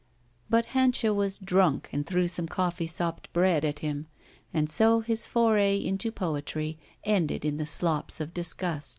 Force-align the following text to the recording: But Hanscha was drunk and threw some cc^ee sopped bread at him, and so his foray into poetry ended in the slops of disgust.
But 0.49 0.65
Hanscha 0.73 1.13
was 1.13 1.37
drunk 1.37 1.89
and 1.91 2.03
threw 2.07 2.27
some 2.27 2.47
cc^ee 2.47 2.89
sopped 2.89 3.31
bread 3.33 3.63
at 3.63 3.79
him, 3.85 4.07
and 4.51 4.67
so 4.67 5.01
his 5.01 5.27
foray 5.27 5.77
into 5.77 6.11
poetry 6.11 6.79
ended 7.03 7.45
in 7.45 7.57
the 7.57 7.67
slops 7.67 8.19
of 8.19 8.33
disgust. 8.33 8.89